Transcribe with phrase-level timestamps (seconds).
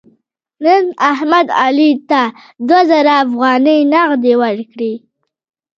[0.63, 2.21] نن احمد علي ته
[2.67, 4.93] دوه زره افغانۍ نغدې ورکړلې.